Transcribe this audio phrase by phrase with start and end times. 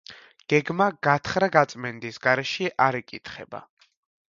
[0.53, 3.63] გეგმა გათხრა-გაწმენდის გარეშე არ იკითხება.